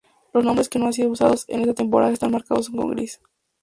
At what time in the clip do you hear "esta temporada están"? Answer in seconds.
1.61-2.31